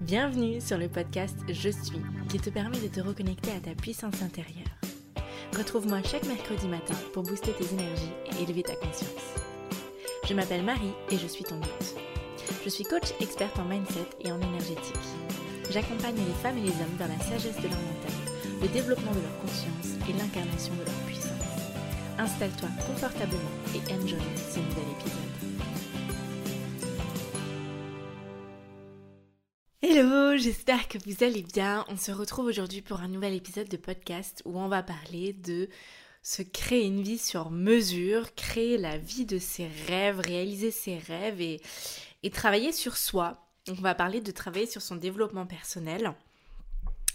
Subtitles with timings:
[0.00, 4.22] Bienvenue sur le podcast Je suis, qui te permet de te reconnecter à ta puissance
[4.22, 4.68] intérieure.
[5.56, 9.34] Retrouve-moi chaque mercredi matin pour booster tes énergies et élever ta conscience.
[10.26, 11.96] Je m'appelle Marie et je suis ton hôte.
[12.64, 14.94] Je suis coach experte en mindset et en énergétique.
[15.70, 19.20] J'accompagne les femmes et les hommes dans la sagesse de leur mental, le développement de
[19.20, 21.28] leur conscience et l'incarnation de leur puissance.
[22.18, 25.67] Installe-toi confortablement et enjoy ce nouvel épisode.
[30.00, 31.84] Hello, j'espère que vous allez bien.
[31.88, 35.68] On se retrouve aujourd'hui pour un nouvel épisode de podcast où on va parler de
[36.22, 41.40] se créer une vie sur mesure, créer la vie de ses rêves, réaliser ses rêves
[41.40, 41.60] et,
[42.22, 43.44] et travailler sur soi.
[43.66, 46.14] Donc on va parler de travailler sur son développement personnel.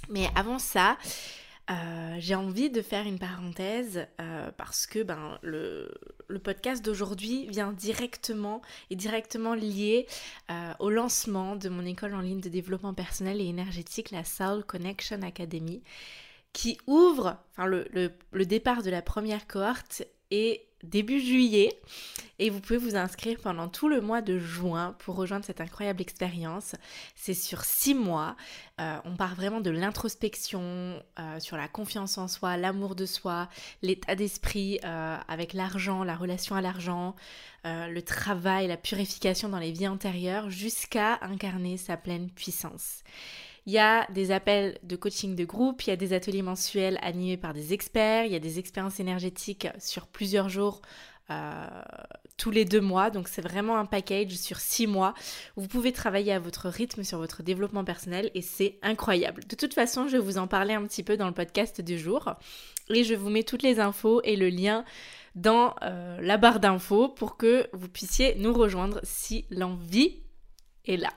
[0.10, 0.98] Mais avant ça,
[1.70, 5.94] euh, j'ai envie de faire une parenthèse euh, parce que ben, le,
[6.28, 10.06] le podcast d'aujourd'hui vient directement et directement lié
[10.52, 14.66] euh, au lancement de mon école en ligne de développement personnel et énergétique, la Soul
[14.66, 15.82] Connection Academy,
[16.52, 21.80] qui ouvre, enfin le, le, départ de la première cohorte est début juillet
[22.40, 26.02] et vous pouvez vous inscrire pendant tout le mois de juin pour rejoindre cette incroyable
[26.02, 26.76] expérience.
[27.16, 28.36] C'est sur six mois.
[28.82, 33.50] Euh, on part vraiment de l'introspection, euh, sur la confiance en soi, l'amour de soi,
[33.82, 37.16] l'état d'esprit euh, avec l'argent, la relation à l'argent,
[37.66, 43.04] le travail, la purification dans les vies antérieures jusqu'à incarner sa pleine puissance.
[43.66, 47.00] Il y a des appels de coaching de groupe, il y a des ateliers mensuels
[47.02, 50.82] animés par des experts, il y a des expériences énergétiques sur plusieurs jours.
[51.30, 51.82] Euh,
[52.36, 55.14] tous les deux mois, donc c'est vraiment un package sur six mois
[55.56, 59.46] vous pouvez travailler à votre rythme sur votre développement personnel et c'est incroyable.
[59.48, 61.98] De toute façon, je vais vous en parler un petit peu dans le podcast du
[61.98, 62.34] jour
[62.90, 64.84] et je vous mets toutes les infos et le lien
[65.36, 70.24] dans euh, la barre d'infos pour que vous puissiez nous rejoindre si l'envie
[70.86, 71.14] est là.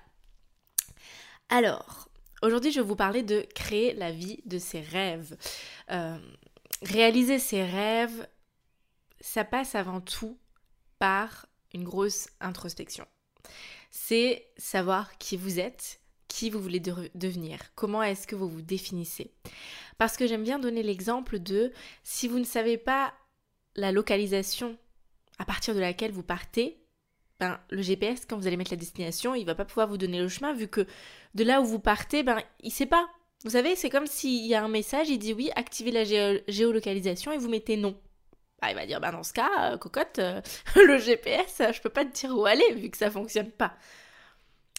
[1.49, 2.06] Alors,
[2.43, 5.37] Aujourd'hui, je vais vous parler de créer la vie de ses rêves.
[5.91, 6.19] Euh,
[6.83, 8.29] réaliser ses rêves,
[9.21, 10.39] ça passe avant tout
[10.99, 13.07] par une grosse introspection.
[13.91, 18.63] C'est savoir qui vous êtes, qui vous voulez de devenir, comment est-ce que vous vous
[18.63, 19.33] définissez.
[19.97, 21.73] Parce que j'aime bien donner l'exemple de
[22.03, 23.15] si vous ne savez pas
[23.75, 24.77] la localisation
[25.39, 26.86] à partir de laquelle vous partez,
[27.39, 30.21] ben, le GPS, quand vous allez mettre la destination, il va pas pouvoir vous donner
[30.21, 30.87] le chemin vu que
[31.35, 33.09] de là où vous partez, ben, il sait pas.
[33.45, 36.05] Vous savez, c'est comme s'il y a un message, il dit oui, activez la
[36.49, 38.01] géolocalisation et vous mettez non.
[38.63, 40.41] Bah, il va dire, ben, dans ce cas, euh, cocotte, euh,
[40.77, 43.77] le GPS, je peux pas te dire où aller vu que ça fonctionne pas.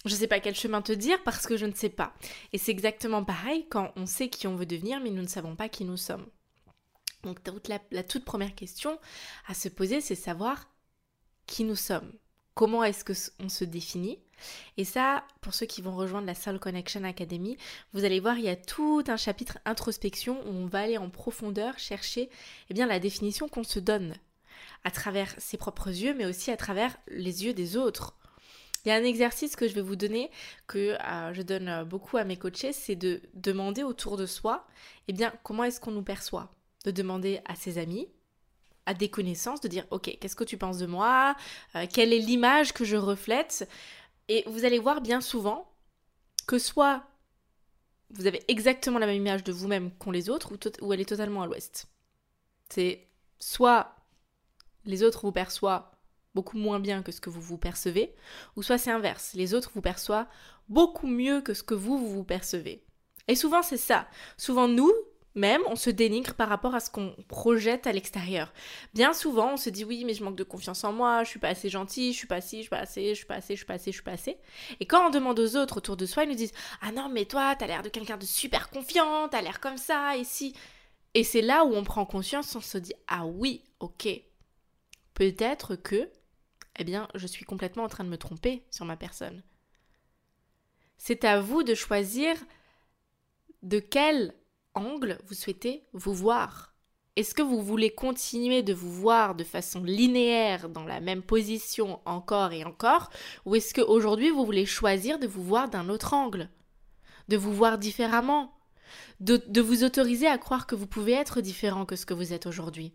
[0.05, 2.13] Je sais pas quel chemin te dire parce que je ne sais pas.
[2.53, 5.55] Et c'est exactement pareil quand on sait qui on veut devenir, mais nous ne savons
[5.55, 6.25] pas qui nous sommes.
[7.23, 7.39] Donc
[7.91, 8.99] la toute première question
[9.47, 10.69] à se poser, c'est savoir
[11.45, 12.13] qui nous sommes
[12.57, 14.17] comment est-ce qu'on se définit.
[14.77, 17.55] Et ça, pour ceux qui vont rejoindre la Soul Connection Academy,
[17.93, 21.11] vous allez voir, il y a tout un chapitre introspection où on va aller en
[21.11, 22.31] profondeur chercher
[22.69, 24.15] eh bien, la définition qu'on se donne
[24.83, 28.15] à travers ses propres yeux, mais aussi à travers les yeux des autres.
[28.85, 30.31] Il y a un exercice que je vais vous donner,
[30.65, 34.65] que euh, je donne beaucoup à mes coachés, c'est de demander autour de soi,
[35.07, 36.51] eh bien, comment est-ce qu'on nous perçoit?
[36.85, 38.07] De demander à ses amis,
[38.87, 41.35] à des connaissances, de dire ok, qu'est-ce que tu penses de moi
[41.75, 43.69] euh, Quelle est l'image que je reflète
[44.29, 45.69] Et vous allez voir bien souvent
[46.47, 47.03] que soit
[48.09, 51.41] vous avez exactement la même image de vous-même qu'ont les autres, ou, elle est totalement
[51.41, 51.87] à l'ouest.
[52.69, 53.05] C'est
[53.37, 53.95] soit
[54.85, 55.85] les autres vous perçoivent
[56.33, 58.15] beaucoup moins bien que ce que vous vous percevez,
[58.55, 60.27] ou soit c'est inverse, les autres vous perçoivent
[60.69, 62.85] beaucoup mieux que ce que vous vous percevez.
[63.27, 64.07] Et souvent c'est ça.
[64.37, 64.91] Souvent nous,
[65.37, 68.51] même, on se dénigre par rapport à ce qu'on projette à l'extérieur.
[68.93, 71.39] Bien souvent, on se dit oui, mais je manque de confiance en moi, je suis
[71.39, 73.55] pas assez gentil, je suis pas si, je suis pas assez, je suis pas assez,
[73.55, 74.37] je suis pas assez, suis pas assez.
[74.79, 77.25] Et quand on demande aux autres autour de soi, ils nous disent ah non, mais
[77.25, 80.53] toi, t'as l'air de quelqu'un de super confiant, t'as l'air comme ça, et si.
[81.13, 84.09] Et c'est là où on prend conscience, on se dit ah oui, ok,
[85.13, 86.09] peut-être que,
[86.79, 89.43] eh bien, je suis complètement en train de me tromper sur ma personne.
[90.97, 92.35] C'est à vous de choisir
[93.61, 94.33] de quelle
[94.77, 96.73] angle vous souhaitez vous voir
[97.15, 101.99] Est-ce que vous voulez continuer de vous voir de façon linéaire dans la même position
[102.05, 103.09] encore et encore
[103.45, 106.49] Ou est-ce qu'aujourd'hui vous voulez choisir de vous voir d'un autre angle
[107.27, 108.57] De vous voir différemment
[109.19, 112.45] de, vous autoriser à croire que vous pouvez être différent que ce que vous êtes
[112.45, 112.93] aujourd'hui?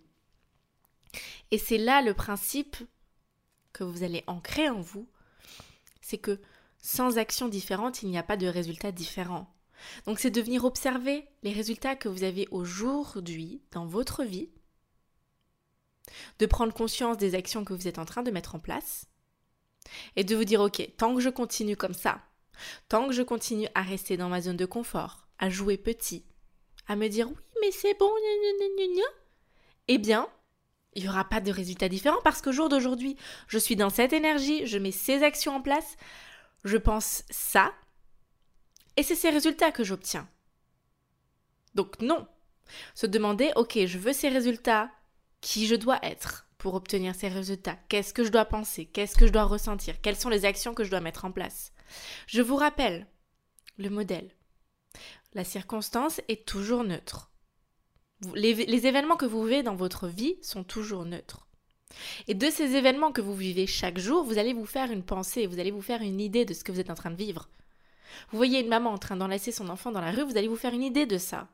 [1.51, 2.77] Et c'est là le principe
[3.73, 5.09] que vous allez ancrer en vous,
[6.01, 6.41] c'est que
[6.79, 9.53] sans action différente, il n'y a pas de résultat différent.
[10.07, 14.51] Donc c'est de venir observer les résultats que vous avez aujourd'hui dans votre vie,
[16.39, 19.07] de prendre conscience des actions que vous êtes en train de mettre en place,
[20.17, 22.21] et de vous dire, ok, tant que je continue comme ça,
[22.89, 26.25] tant que je continue à rester dans ma zone de confort, à jouer petit,
[26.87, 28.11] à me dire oui, mais c'est bon,
[29.89, 30.29] eh bien,
[30.95, 33.17] il n'y aura pas de résultat différent parce qu'au jour d'aujourd'hui,
[33.49, 35.97] je suis dans cette énergie, je mets ces actions en place,
[36.65, 37.73] je pense ça,
[38.97, 40.29] et c'est ces résultats que j'obtiens.
[41.75, 42.27] Donc non.
[42.95, 44.91] Se demander, ok, je veux ces résultats,
[45.41, 49.27] qui je dois être pour obtenir ces résultats, qu'est-ce que je dois penser, qu'est-ce que
[49.27, 51.73] je dois ressentir, quelles sont les actions que je dois mettre en place?
[52.29, 53.09] Je vous rappelle
[53.79, 54.31] le modèle.
[55.35, 57.33] La circonstance est toujours neutre.
[58.35, 61.49] Les, événements que vous vivez dans votre vie sont toujours neutres.
[62.29, 65.47] Et de ces événements que vous vivez chaque jour, vous allez vous faire une pensée,
[65.47, 67.49] vous allez vous faire une idée de ce que vous êtes en train de vivre.
[68.31, 70.57] Vous voyez une maman en train d'enlacer son enfant dans la rue, vous allez vous
[70.57, 71.49] faire une idée de ça.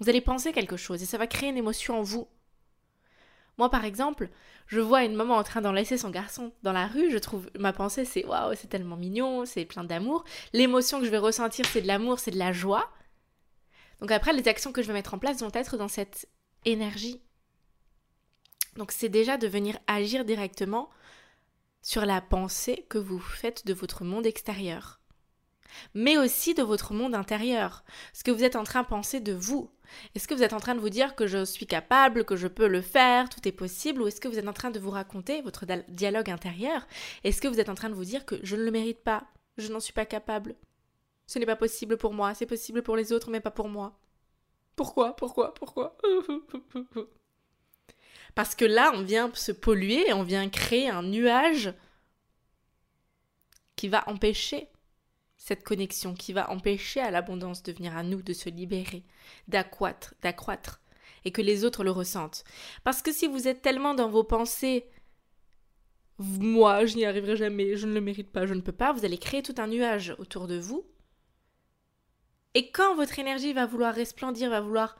[0.00, 2.28] Vous allez penser quelque chose et ça va créer une émotion en vous.
[3.58, 4.28] Moi, par exemple,
[4.68, 7.72] je vois une maman en train d'enlacer son garçon dans la rue, je trouve, ma
[7.72, 10.24] pensée c'est waouh, c'est tellement mignon, c'est plein d'amour.
[10.52, 12.88] L'émotion que je vais ressentir, c'est de l'amour, c'est de la joie.
[14.00, 16.28] Donc après, les actions que je vais mettre en place vont être dans cette
[16.64, 17.20] énergie.
[18.76, 20.88] Donc c'est déjà de venir agir directement
[21.88, 25.00] sur la pensée que vous faites de votre monde extérieur,
[25.94, 27.82] mais aussi de votre monde intérieur,
[28.12, 29.70] ce que vous êtes en train de penser de vous.
[30.14, 32.46] Est-ce que vous êtes en train de vous dire que je suis capable, que je
[32.46, 34.90] peux le faire, tout est possible, ou est-ce que vous êtes en train de vous
[34.90, 36.86] raconter votre dialogue intérieur?
[37.24, 39.24] Est-ce que vous êtes en train de vous dire que je ne le mérite pas,
[39.56, 40.56] je n'en suis pas capable?
[41.26, 43.98] Ce n'est pas possible pour moi, c'est possible pour les autres, mais pas pour moi.
[44.76, 45.16] Pourquoi?
[45.16, 45.54] Pourquoi?
[45.54, 45.96] Pourquoi?
[48.38, 51.74] Parce que là, on vient se polluer, on vient créer un nuage
[53.74, 54.68] qui va empêcher
[55.36, 59.02] cette connexion, qui va empêcher à l'abondance de venir à nous, de se libérer,
[59.48, 60.80] d'accroître, d'accroître,
[61.24, 62.44] et que les autres le ressentent.
[62.84, 64.86] Parce que si vous êtes tellement dans vos pensées,
[66.18, 69.04] moi, je n'y arriverai jamais, je ne le mérite pas, je ne peux pas, vous
[69.04, 70.86] allez créer tout un nuage autour de vous.
[72.54, 74.96] Et quand votre énergie va vouloir resplendir, va vouloir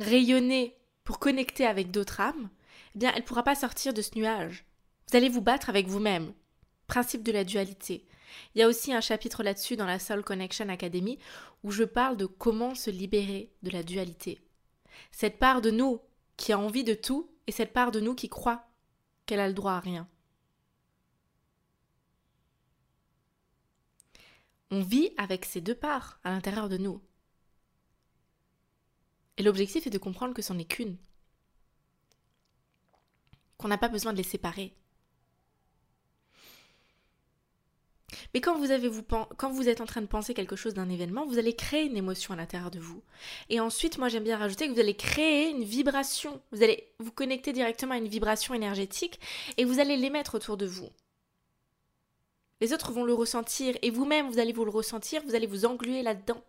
[0.00, 0.77] rayonner
[1.08, 2.50] pour connecter avec d'autres âmes,
[2.94, 4.66] eh bien, elle ne pourra pas sortir de ce nuage.
[5.08, 6.34] Vous allez vous battre avec vous-même.
[6.86, 8.06] Principe de la dualité.
[8.54, 11.18] Il y a aussi un chapitre là-dessus dans la Soul Connection Academy
[11.62, 14.38] où je parle de comment se libérer de la dualité.
[15.10, 16.02] Cette part de nous
[16.36, 18.66] qui a envie de tout et cette part de nous qui croit
[19.24, 20.06] qu'elle a le droit à rien.
[24.70, 27.00] On vit avec ces deux parts à l'intérieur de nous.
[29.38, 30.96] Et l'objectif est de comprendre que c'en est qu'une.
[33.56, 34.74] Qu'on n'a pas besoin de les séparer.
[38.34, 38.70] Mais quand vous,
[39.68, 42.36] êtes en train de penser quelque chose d'un événement, vous allez créer une émotion à
[42.36, 43.02] l'intérieur de vous.
[43.48, 46.40] Et ensuite, moi j'aime bien rajouter que vous allez créer une vibration.
[46.52, 49.20] Vous allez vous connecter directement à une vibration énergétique
[49.56, 50.90] et vous allez l'émettre autour de vous.
[52.60, 55.64] Les autres vont le ressentir et vous-même vous allez vous le ressentir, vous allez vous
[55.64, 56.42] engluer là-dedans.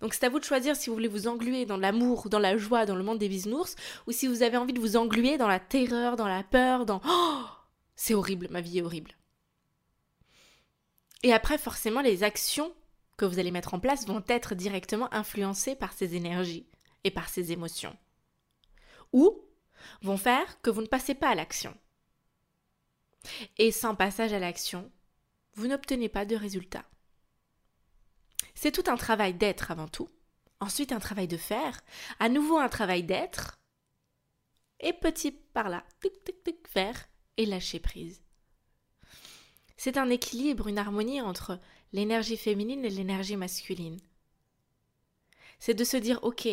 [0.00, 2.56] Donc c'est à vous de choisir si vous voulez vous engluer dans l'amour, dans la
[2.56, 3.76] joie, dans le monde des bisounours,
[4.06, 7.00] ou si vous avez envie de vous engluer dans la terreur, dans la peur, dans
[7.06, 7.44] oh,
[7.96, 9.12] c'est horrible, ma vie est horrible.
[11.22, 12.72] Et après, forcément, les actions
[13.18, 16.66] que vous allez mettre en place vont être directement influencées par ces énergies
[17.04, 17.94] et par ces émotions.
[19.12, 19.38] Ou
[20.00, 21.76] vont faire que vous ne passez pas à l'action.
[23.58, 24.90] Et sans passage à l'action,
[25.54, 26.84] vous n'obtenez pas de résultat.
[28.62, 30.10] C'est tout un travail d'être avant tout,
[30.60, 31.80] ensuite un travail de faire,
[32.18, 33.58] à nouveau un travail d'être,
[34.80, 38.20] et petit par là, tic tic tic faire et lâcher prise.
[39.78, 41.58] C'est un équilibre, une harmonie entre
[41.94, 43.98] l'énergie féminine et l'énergie masculine.
[45.58, 46.46] C'est de se dire ok,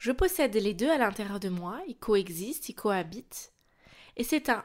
[0.00, 3.52] je possède les deux à l'intérieur de moi, ils coexistent, ils cohabitent,
[4.16, 4.64] et c'est un,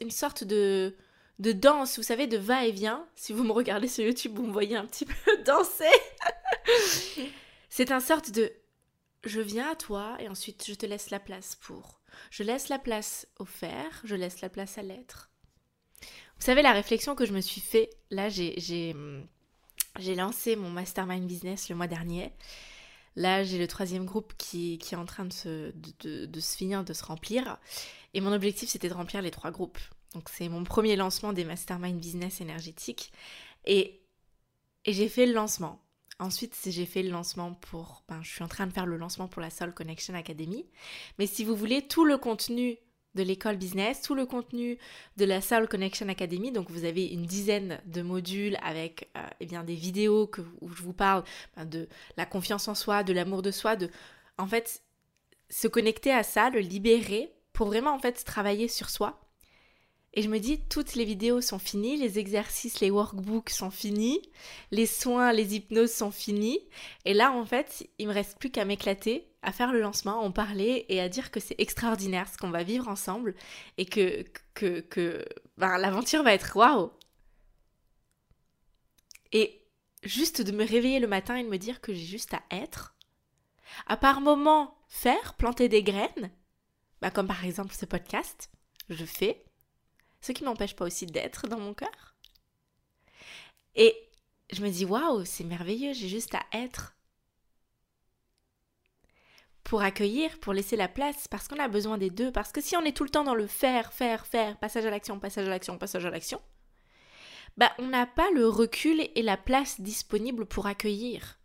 [0.00, 0.96] une sorte de
[1.38, 3.06] de danse, vous savez, de va-et-vient.
[3.16, 5.84] Si vous me regardez sur YouTube, vous me voyez un petit peu danser.
[7.68, 8.52] c'est un sorte de
[9.24, 12.00] je viens à toi et ensuite je te laisse la place pour.
[12.30, 15.30] Je laisse la place au faire, je laisse la place à l'être.
[16.00, 18.94] Vous savez, la réflexion que je me suis fait, là, j'ai,
[20.16, 22.32] lancé mon mastermind business le mois dernier.
[23.16, 26.84] Là, j'ai le troisième groupe qui, qui est en train de se, de se finir,
[26.84, 27.58] de se remplir.
[28.12, 29.78] Et mon objectif, c'était de remplir les trois groupes.
[30.14, 33.12] Donc c'est mon premier lancement des Mastermind Business énergétiques.
[33.66, 34.00] Et,
[34.84, 35.80] et j'ai fait le lancement.
[36.20, 38.04] Ensuite, j'ai fait le lancement pour...
[38.08, 40.64] Ben, je suis en train de faire le lancement pour la Soul Connection Academy.
[41.18, 42.78] Mais si vous voulez, tout le contenu
[43.14, 44.78] de l'école business, tout le contenu
[45.16, 46.52] de la Soul Connection Academy.
[46.52, 50.68] Donc vous avez une dizaine de modules avec euh, eh bien, des vidéos que, où
[50.68, 51.24] je vous parle
[51.56, 53.90] ben, de la confiance en soi, de l'amour de soi, de
[54.38, 54.82] en fait
[55.50, 59.23] se connecter à ça, le libérer pour vraiment en fait travailler sur soi
[60.16, 64.22] Et je me dis, toutes les vidéos sont finies, les exercices, les workbooks sont finis,
[64.70, 66.60] les soins, les hypnoses sont finis.
[67.04, 70.30] Et là, en fait, il me reste plus qu'à m'éclater, à faire le lancement, en
[70.30, 73.34] parler et à dire que c'est extraordinaire ce qu'on va vivre ensemble
[73.76, 75.24] et que, que, que
[75.58, 76.92] ben, l'aventure va être waouh.
[79.32, 79.66] Et
[80.04, 82.94] juste de me réveiller le matin et de me dire que j'ai juste à être,
[83.88, 86.30] à par moments faire, planter des graines,
[87.02, 88.48] bah, comme par exemple ce podcast,
[88.88, 89.43] je fais,
[90.24, 92.16] ce qui m'empêche pas aussi d'être dans mon cœur.
[93.74, 93.94] Et
[94.50, 96.96] je me dis, waouh, c'est merveilleux, j'ai juste à être.
[99.64, 102.32] Pour accueillir, pour laisser la place, parce qu'on a besoin des deux.
[102.32, 104.90] Parce que si on est tout le temps dans le faire, faire, faire, passage à
[104.90, 106.40] l'action, passage à l'action, passage à l'action,
[107.58, 111.38] bah, on n'a pas le recul et la place disponible pour accueillir.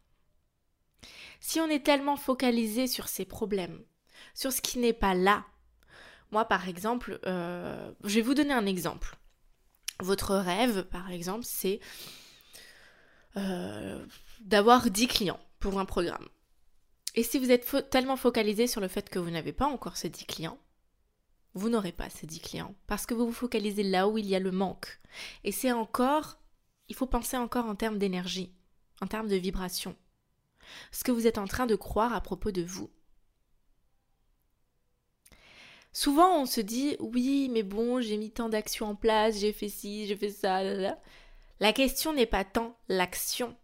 [1.41, 3.83] Si on est tellement focalisé sur ses problèmes,
[4.33, 5.45] sur ce qui n'est pas là,
[6.31, 9.17] moi par exemple, euh, je vais vous donner un exemple.
[9.99, 11.79] Votre rêve, par exemple, c'est
[13.37, 14.05] euh,
[14.41, 16.27] d'avoir 10 clients pour un programme.
[17.15, 20.09] Et si vous êtes tellement focalisé sur le fait que vous n'avez pas encore ces
[20.09, 20.59] 10 clients,
[21.53, 24.35] vous n'aurez pas ces 10 clients parce que vous vous focalisez là où il y
[24.35, 24.99] a le manque.
[25.43, 26.37] Et c'est encore,
[26.87, 28.53] il faut penser encore en termes d'énergie,
[29.01, 29.95] en termes de vibration.
[30.91, 32.89] Ce que vous êtes en train de croire à propos de vous.
[35.91, 39.69] Souvent, on se dit oui, mais bon, j'ai mis tant d'actions en place, j'ai fait
[39.69, 40.61] ci, j'ai fait ça.
[41.59, 43.57] La question n'est pas tant l'action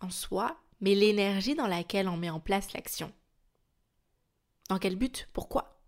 [0.00, 3.12] en soi, mais l'énergie dans laquelle on met en place l'action.
[4.68, 5.28] Dans quel but?
[5.32, 5.80] Pourquoi?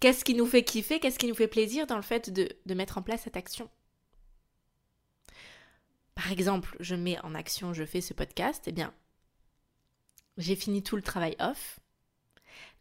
[0.00, 1.00] Qu'est-ce qui nous fait kiffer?
[1.00, 3.68] Qu'est-ce qui nous fait plaisir dans le fait de, de mettre en place cette action?
[6.14, 8.94] Par exemple, je mets en action, je fais ce podcast, eh bien,
[10.36, 11.80] j'ai fini tout le travail off.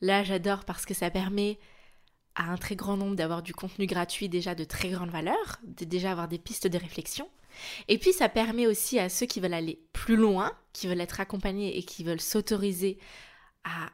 [0.01, 1.59] Là, j'adore parce que ça permet
[2.35, 6.11] à un très grand nombre d'avoir du contenu gratuit déjà de très grande valeur, déjà
[6.11, 7.27] avoir des pistes de réflexion.
[7.87, 11.19] Et puis ça permet aussi à ceux qui veulent aller plus loin, qui veulent être
[11.19, 12.99] accompagnés et qui veulent s'autoriser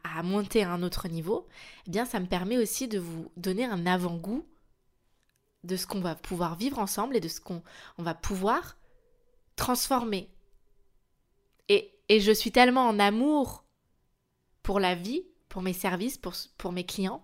[0.03, 1.47] à, monter à un autre niveau,
[1.87, 4.45] eh bien ça me permet aussi de vous donner un avant-goût
[5.63, 7.63] de ce qu'on va pouvoir vivre ensemble et de ce qu'on
[7.97, 8.77] va pouvoir
[9.55, 10.29] transformer.
[11.69, 13.65] Et, et, je suis tellement en amour
[14.61, 17.23] pour la vie, pour mes services, pour, pour mes clients,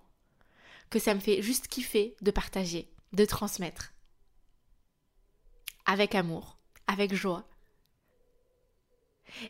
[0.88, 3.92] que ça me fait juste kiffer de partager, de transmettre.
[5.84, 6.56] Avec amour,
[6.86, 7.44] avec joie.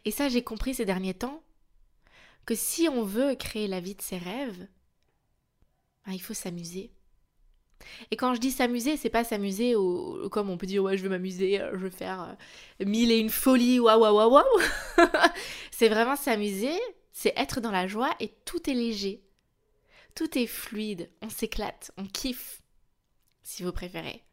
[0.07, 1.43] Et ça, j'ai compris ces derniers temps
[2.47, 4.67] que si on veut créer la vie de ses rêves,
[6.07, 6.91] ben, il faut s'amuser.
[8.11, 9.75] Et quand je dis s'amuser, c'est pas s'amuser
[10.31, 12.35] comme on peut dire ouais je veux m'amuser, euh, je veux faire
[12.81, 15.07] euh, mille et une folie, waouh waouh waouh waouh.
[15.71, 16.79] c'est vraiment s'amuser,
[17.13, 19.25] c'est être dans la joie et tout est léger.
[20.15, 22.63] Tout est fluide, on s'éclate, on kiffe,
[23.43, 24.25] si vous préférez.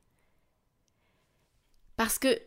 [1.95, 2.39] Parce que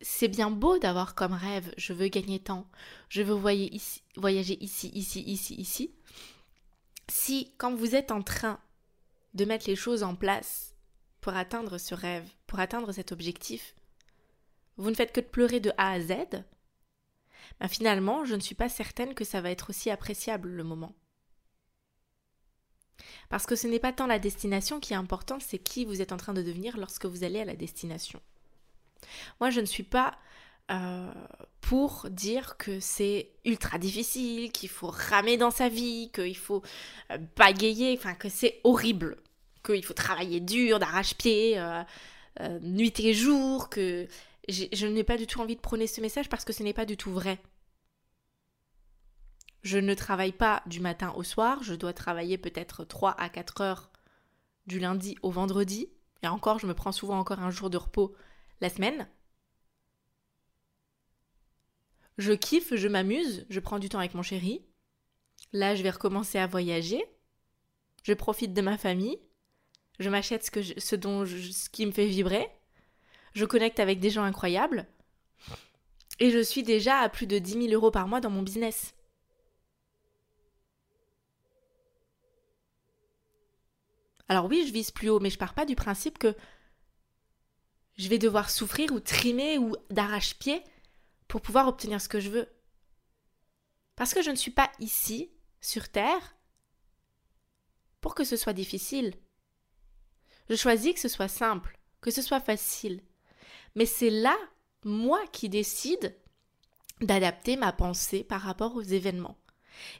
[0.00, 2.68] c'est bien beau d'avoir comme rêve, je veux gagner temps,
[3.08, 5.94] je veux voyager ici, voyager ici, ici, ici, ici.
[7.08, 8.60] Si, quand vous êtes en train
[9.34, 10.74] de mettre les choses en place
[11.20, 13.74] pour atteindre ce rêve, pour atteindre cet objectif,
[14.76, 16.12] vous ne faites que de pleurer de A à Z,
[17.60, 20.94] ben finalement, je ne suis pas certaine que ça va être aussi appréciable le moment.
[23.28, 26.12] Parce que ce n'est pas tant la destination qui est importante, c'est qui vous êtes
[26.12, 28.20] en train de devenir lorsque vous allez à la destination.
[29.40, 30.18] Moi, je ne suis pas
[30.70, 31.10] euh,
[31.60, 36.62] pour dire que c'est ultra difficile, qu'il faut ramer dans sa vie, qu'il faut
[37.10, 39.16] euh, bagayer, enfin que c'est horrible,
[39.64, 41.82] qu'il faut travailler dur, d'arrache-pied, euh,
[42.60, 44.06] nuit et jour, que
[44.48, 46.86] je n'ai pas du tout envie de prôner ce message parce que ce n'est pas
[46.86, 47.38] du tout vrai.
[49.62, 53.60] Je ne travaille pas du matin au soir, je dois travailler peut-être 3 à 4
[53.60, 53.90] heures
[54.66, 55.88] du lundi au vendredi.
[56.22, 58.14] Et encore, je me prends souvent encore un jour de repos
[58.60, 59.08] la semaine.
[62.16, 64.64] Je kiffe, je m'amuse, je prends du temps avec mon chéri.
[65.52, 67.04] Là, je vais recommencer à voyager.
[68.02, 69.18] Je profite de ma famille.
[70.00, 72.48] Je m'achète ce, que ce, ce qui me fait vibrer.
[73.34, 74.86] Je connecte avec des gens incroyables.
[76.20, 78.94] Et je suis déjà à plus de 10 000 euros par mois dans mon business.
[84.28, 86.34] Alors oui, je vise plus haut, mais je pars pas du principe que
[87.96, 90.62] je vais devoir souffrir ou trimer ou d'arrache-pied
[91.26, 92.48] pour pouvoir obtenir ce que je veux.
[93.96, 95.30] Parce que je ne suis pas ici,
[95.60, 96.36] sur Terre,
[98.00, 99.14] pour que ce soit difficile.
[100.48, 103.02] Je choisis que ce soit simple, que ce soit facile.
[103.74, 104.36] Mais c'est là,
[104.84, 106.16] moi, qui décide
[107.00, 109.38] d'adapter ma pensée par rapport aux événements.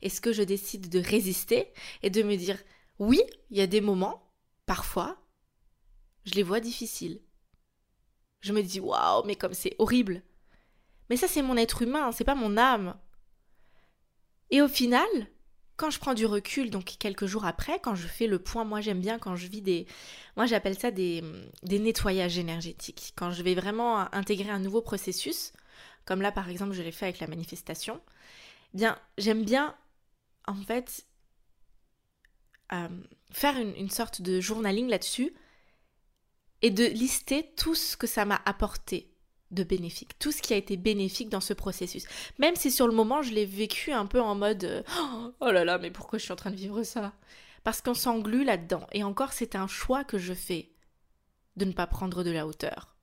[0.03, 1.73] Est-ce que je décide de résister
[2.03, 2.59] et de me dire
[2.99, 4.33] oui, il y a des moments,
[4.67, 5.17] parfois,
[6.25, 7.21] je les vois difficiles.
[8.41, 10.23] Je me dis waouh, mais comme c'est horrible.
[11.11, 12.99] Mais ça, c'est mon être humain, c'est pas mon âme.
[14.51, 15.09] Et au final,
[15.79, 18.81] quand je prends du recul, donc quelques jours après, quand je fais le point, moi
[18.81, 19.87] j'aime bien quand je vis des.
[20.37, 21.23] Moi j'appelle ça des,
[21.63, 23.13] nettoyages énergétiques.
[23.17, 25.53] Quand je vais vraiment intégrer un nouveau processus,
[26.05, 28.01] comme là par exemple je l'ai fait avec la manifestation,
[28.75, 29.77] eh bien j'aime bien
[30.49, 31.07] en fait
[32.73, 32.89] euh,
[33.31, 35.33] faire une sorte de journaling là-dessus
[36.61, 39.08] et de lister tout ce que ça m'a apporté
[39.51, 42.05] de bénéfique, tout ce qui a été bénéfique dans ce processus.
[42.39, 44.85] Même si sur le moment, je l'ai vécu un peu en mode
[45.41, 47.13] oh là là, mais pourquoi je suis en train de vivre ça?
[47.65, 48.87] Parce qu'on s'englue là-dedans.
[48.93, 50.71] Et encore, c'est un choix que je fais
[51.57, 52.95] de ne pas prendre de la hauteur.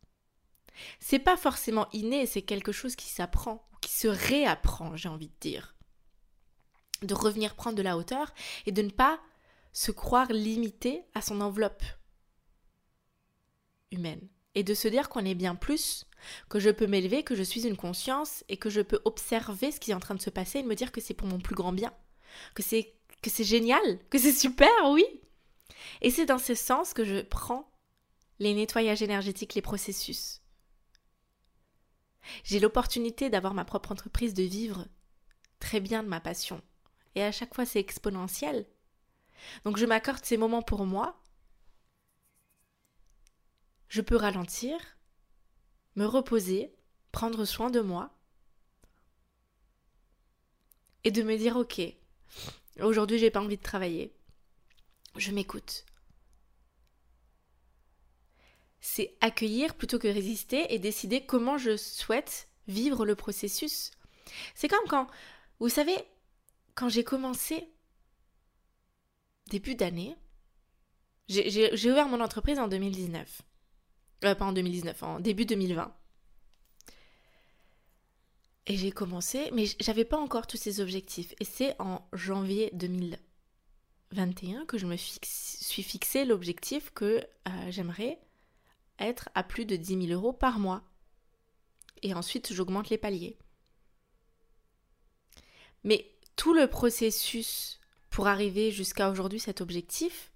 [1.00, 5.40] C'est pas forcément inné, c'est quelque chose qui s'apprend, qui se réapprend, j'ai envie de
[5.40, 5.76] dire.
[7.02, 8.34] De revenir prendre de la hauteur
[8.66, 9.20] et de ne pas
[9.74, 11.84] se croire limité à son enveloppe
[13.92, 16.06] humaine et de se dire qu'on est bien plus,
[16.50, 19.80] que je peux m'élever, que je suis une conscience et que je peux observer ce
[19.80, 21.56] qui est en train de se passer et me dire que c'est pour mon plus
[21.56, 21.94] grand bien,
[22.56, 25.06] que c'est que c'est génial, que c'est super, oui.
[26.02, 27.72] Et c'est dans ce sens que je prends
[28.40, 30.42] les nettoyages énergétiques, les processus.
[32.44, 34.88] J'ai l'opportunité d'avoir ma propre entreprise, de vivre
[35.60, 36.62] très bien de ma passion.
[37.16, 38.68] Et à chaque fois, c'est exponentiel.
[39.64, 41.22] Donc je m'accorde ces moments pour moi
[43.90, 44.78] je peux ralentir,
[45.96, 46.74] me reposer,
[47.12, 48.12] prendre soin de moi
[51.04, 51.82] et de me dire ok,
[52.82, 54.14] aujourd'hui j'ai pas envie de travailler.
[55.16, 55.86] Je m'écoute.
[58.82, 63.92] C'est accueillir plutôt que résister et décider comment je souhaite vivre le processus.
[64.54, 65.08] C'est comme quand,
[65.60, 65.96] vous savez,
[66.74, 67.70] quand j'ai commencé
[69.48, 70.16] début d'année,
[71.28, 73.42] j'ai ouvert mon entreprise en 2019.
[74.24, 75.94] Euh, pas en 2019, en début 2020.
[78.68, 81.36] Et j'ai commencé, mais j'avais pas encore tous ces objectifs.
[81.40, 88.20] Et c'est en janvier 2021 que je me suis fixé l'objectif que euh, j'aimerais
[88.98, 90.84] être à plus de 10 000 euros par mois.
[92.02, 93.38] Et ensuite, j'augmente les paliers.
[95.84, 100.32] Mais tout le processus pour arriver jusqu'à aujourd'hui cet objectif,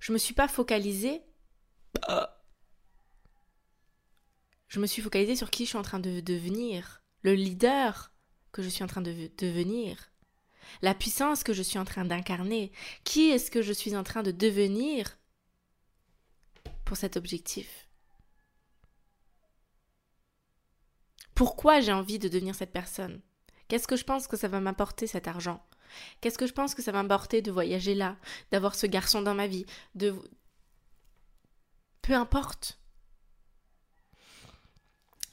[0.00, 1.22] je me suis pas focalisée
[4.74, 8.12] je me suis focalisée sur qui je suis en train de devenir, le leader
[8.50, 10.10] que je suis en train de devenir,
[10.82, 12.72] la puissance que je suis en train d'incarner,
[13.04, 15.16] qui est-ce que je suis en train de devenir
[16.84, 17.88] pour cet objectif?
[21.36, 23.22] Pourquoi j'ai envie de devenir cette personne?
[23.68, 25.64] Qu'est-ce que je pense que ça va m'apporter cet argent?
[26.20, 28.16] Qu'est-ce que je pense que ça va m'apporter de voyager là,
[28.50, 30.20] d'avoir ce garçon dans ma vie, de
[32.02, 32.80] peu importe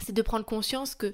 [0.03, 1.13] c'est de prendre conscience que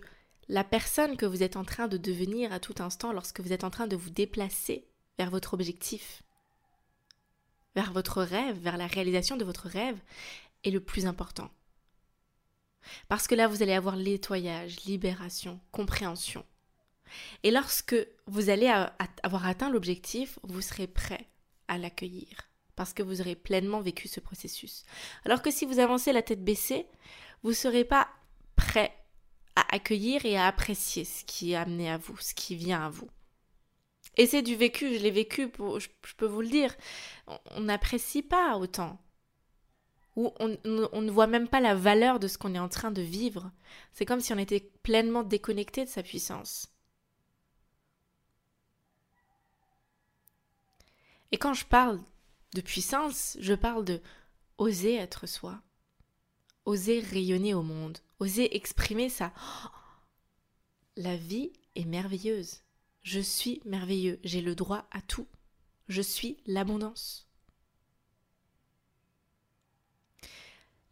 [0.50, 3.64] la personne que vous êtes en train de devenir à tout instant lorsque vous êtes
[3.64, 6.24] en train de vous déplacer vers votre objectif,
[7.76, 10.00] vers votre rêve, vers la réalisation de votre rêve,
[10.64, 11.50] est le plus important.
[13.10, 16.46] Parce que là, vous allez avoir nettoyage, libération, compréhension.
[17.44, 17.96] Et lorsque
[18.26, 18.68] vous allez
[19.24, 21.28] avoir atteint l'objectif, vous serez prêt
[21.68, 22.50] à l'accueillir.
[22.76, 24.84] Parce que vous aurez pleinement vécu ce processus.
[25.26, 26.86] Alors que si vous avancez la tête baissée,
[27.44, 28.08] vous ne serez pas
[28.58, 28.94] prêt
[29.56, 32.90] à accueillir et à apprécier ce qui est amené à vous, ce qui vient à
[32.90, 33.10] vous.
[34.18, 36.76] Et c'est du vécu, je l'ai vécu, je, peux vous le dire.
[37.52, 39.00] On n'apprécie pas autant.
[40.16, 42.90] Ou on, on, ne voit même pas la valeur de ce qu'on est en train
[42.90, 43.52] de vivre.
[43.94, 46.68] C'est comme si on était pleinement déconnecté de sa puissance.
[51.32, 52.00] Et quand je parle
[52.56, 54.02] de puissance, je parle de
[54.58, 55.62] oser être soi,
[56.66, 59.34] oser rayonner au monde, oser exprimer ça.
[60.96, 62.62] La vie est merveilleuse.
[63.04, 64.20] Je suis merveilleux.
[64.24, 65.28] J'ai le droit à tout.
[65.88, 67.28] Je suis l'abondance.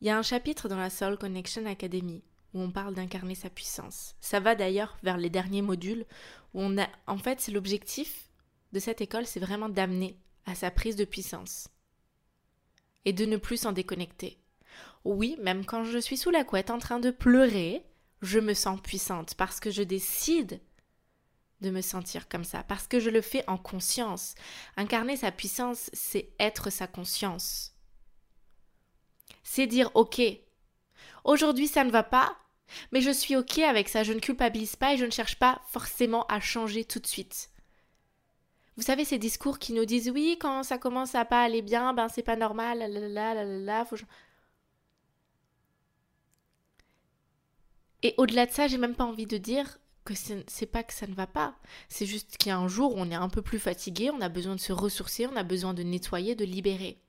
[0.01, 3.49] Il y a un chapitre dans la Soul Connection Academy où on parle d'incarner sa
[3.49, 4.15] puissance.
[4.21, 6.05] Ça va d'ailleurs vers les derniers modules
[6.53, 8.29] où on a en fait c'est l'objectif
[8.71, 11.69] de cette école, c'est vraiment d'amener à sa prise de puissance
[13.03, 14.39] et de ne plus s'en déconnecter.
[15.06, 17.86] Oui, même quand je suis sous la couette en train de pleurer,
[18.24, 20.60] je me sens puissante parce que je décide
[21.62, 24.34] de me sentir comme ça, parce que je le fais en conscience.
[24.78, 27.76] Incarner sa puissance, c'est être sa conscience.
[29.44, 30.22] C'est dire ok,
[31.24, 32.36] aujourd'hui ça ne va pas,
[32.91, 35.62] mais je suis ok avec ça, je ne culpabilise pas et je ne cherche pas
[35.68, 37.52] forcément à changer tout de suite.
[38.76, 41.94] Vous savez, ces discours qui nous disent oui, quand ça commence à pas aller bien,
[41.94, 43.96] ben c'est pas normal, là, là, là, là, faut...
[48.06, 51.08] Et au-delà de ça, j'ai même pas envie de dire que c'est pas que ça
[51.08, 51.56] ne va pas.
[51.89, 54.22] C'est juste qu'il y a un jour où on est un peu plus fatigué, on
[54.22, 57.02] a besoin de se ressourcer, on a besoin de nettoyer, de libérer.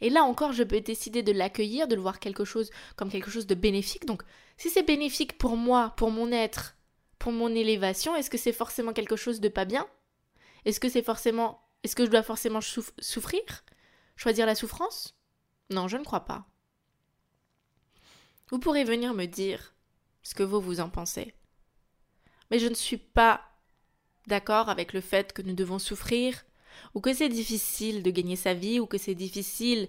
[0.00, 3.32] Et là encore, je peux décider de l'accueillir, de le voir quelque chose comme quelque
[3.32, 4.06] chose de bénéfique.
[4.06, 4.22] Donc,
[4.58, 6.76] si c'est bénéfique pour moi, pour mon être,
[7.18, 9.88] pour mon élévation, est-ce que c'est forcément quelque chose de pas bien?
[10.64, 13.42] Est-ce que c'est forcément est-ce que je dois forcément souffrir?
[14.14, 15.16] Choisir la souffrance?
[15.70, 16.46] Non, je ne crois pas.
[18.50, 19.74] Vous pourrez venir me dire
[20.22, 21.34] ce que vous vous en pensez.
[22.50, 23.42] Mais je ne suis pas
[24.26, 26.44] d'accord avec le fait que nous devons souffrir
[26.94, 29.88] ou que c'est difficile de gagner sa vie, ou que c'est difficile.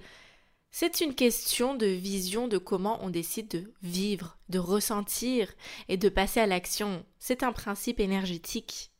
[0.71, 5.53] C'est une question de vision de comment on décide de vivre, de ressentir
[5.87, 7.05] et de passer à l'action.
[7.19, 8.92] C'est un principe énergétique.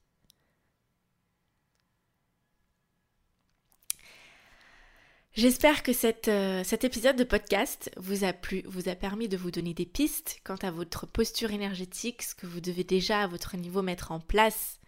[5.35, 5.91] J'espère que
[6.29, 9.87] euh, cet épisode de podcast vous a plu, vous a permis de vous donner des
[9.87, 14.11] pistes quant à votre posture énergétique, ce que vous devez déjà à votre niveau mettre
[14.11, 14.79] en place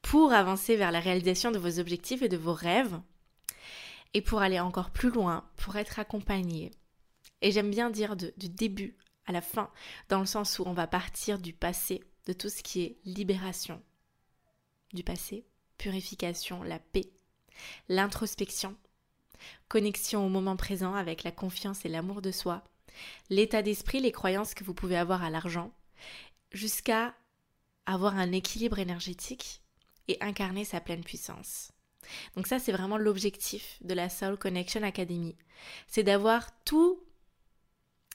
[0.00, 3.00] pour avancer vers la réalisation de vos objectifs et de vos rêves,
[4.12, 6.72] et pour aller encore plus loin, pour être accompagné.
[7.40, 9.70] Et j'aime bien dire du début à la fin,
[10.08, 13.80] dans le sens où on va partir du passé, de tout ce qui est libération
[14.92, 15.46] du passé,
[15.78, 17.08] purification, la paix,
[17.88, 18.76] l'introspection,
[19.68, 22.62] connexion au moment présent avec la confiance et l'amour de soi,
[23.30, 25.72] l'état d'esprit, les croyances que vous pouvez avoir à l'argent,
[26.52, 27.14] jusqu'à
[27.86, 29.62] avoir un équilibre énergétique
[30.08, 31.72] et incarner sa pleine puissance.
[32.36, 35.36] Donc ça, c'est vraiment l'objectif de la Soul Connection Academy.
[35.86, 37.00] C'est d'avoir tout,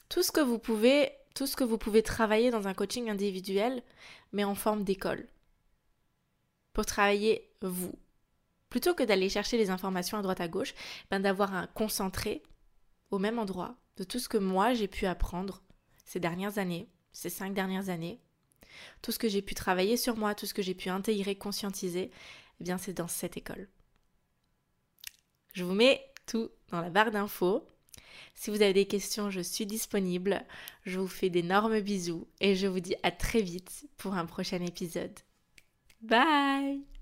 [0.10, 3.82] tout ce que vous pouvez, tout ce que vous pouvez travailler dans un coaching individuel,
[4.34, 5.28] mais en forme d'école.
[6.74, 7.98] Pour travailler vous.
[8.70, 10.74] Plutôt que d'aller chercher les informations à droite à gauche,
[11.10, 12.44] ben d'avoir un concentré
[13.12, 15.64] au même endroit de tout ce que moi j'ai pu apprendre
[16.06, 18.20] ces dernières années, ces cinq dernières années,
[19.02, 22.12] tout ce que j'ai pu travailler sur moi, tout ce que j'ai pu intégrer, conscientiser,
[22.60, 23.68] eh bien c'est dans cette école.
[25.54, 27.68] Je vous mets tout dans la barre d'infos.
[28.36, 30.46] Si vous avez des questions, je suis disponible.
[30.86, 34.62] Je vous fais d'énormes bisous et je vous dis à très vite pour un prochain
[34.62, 35.20] épisode.
[36.02, 36.97] Bye